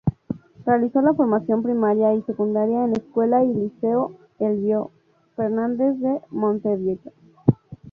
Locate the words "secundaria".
2.23-2.85